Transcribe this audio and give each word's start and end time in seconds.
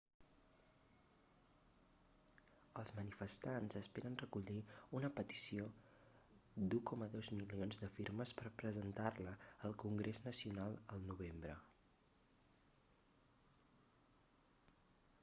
els 2.83 2.93
manifestants 2.99 3.77
esperen 3.79 4.15
recollir 4.21 4.55
una 4.99 5.11
petició 5.19 5.67
d'1,2 6.73 7.29
milions 7.41 7.79
de 7.83 7.89
firmes 7.99 8.33
per 8.39 8.51
presentar-la 8.63 9.33
al 9.69 9.77
congrés 9.85 10.21
nacional 10.29 10.79
el 10.97 11.05
novembre 11.11 11.55